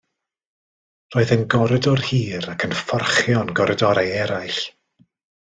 Roedd 1.15 1.33
e'n 1.35 1.43
goridor 1.55 2.01
hir 2.09 2.49
ac 2.55 2.67
yn 2.71 2.75
fforchio 2.81 3.45
yn 3.47 3.55
goridorau 3.61 4.13
eraill. 4.27 4.63